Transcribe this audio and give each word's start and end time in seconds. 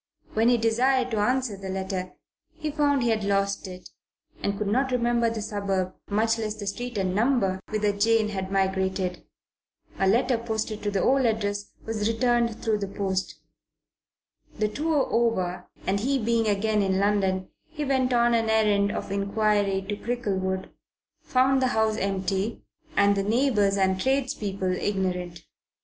When 0.33 0.49
he 0.49 0.57
desired 0.57 1.11
to 1.11 1.17
answer 1.19 1.55
the 1.55 1.69
letter, 1.69 2.13
he 2.57 2.71
found 2.71 3.03
he 3.03 3.09
had 3.09 3.23
lost 3.23 3.67
it 3.67 3.91
and 4.41 4.57
could 4.57 4.65
not 4.65 4.91
remember 4.91 5.29
the 5.29 5.43
suburb, 5.43 5.93
much 6.09 6.39
less 6.39 6.55
the 6.55 6.65
street 6.65 6.97
and 6.97 7.13
number, 7.13 7.59
whither 7.69 7.93
Jane 7.95 8.29
had 8.29 8.51
migrated. 8.51 9.23
A 9.99 10.07
letter 10.07 10.39
posted 10.39 10.81
to 10.81 10.89
the 10.89 11.03
old 11.03 11.27
address 11.27 11.69
was 11.85 12.07
returned 12.11 12.63
through 12.63 12.79
the 12.79 12.87
post. 12.87 13.35
The 14.57 14.69
tour 14.69 15.05
over, 15.11 15.67
and 15.85 15.99
he 15.99 16.17
being 16.17 16.47
again 16.47 16.81
in 16.81 16.97
London, 16.97 17.49
he 17.69 17.85
went 17.85 18.11
on 18.11 18.33
an 18.33 18.49
errand 18.49 18.91
of 18.91 19.11
inquiry 19.11 19.85
to 19.87 19.95
Cricklewood, 19.95 20.71
found 21.21 21.61
the 21.61 21.67
house 21.77 21.97
empty 21.97 22.63
and 22.97 23.15
the 23.15 23.21
neighbours 23.21 23.77
and 23.77 24.01
tradespeople 24.01 24.75
ignorant. 24.77 25.43